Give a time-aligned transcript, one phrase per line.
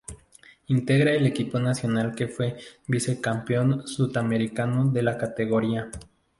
[0.65, 2.57] Integra el equipo Nacional que fue
[2.87, 5.91] Vice Campeón Sud Americano de la categoría.